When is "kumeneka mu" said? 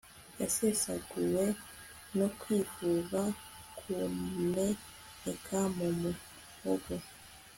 3.77-5.87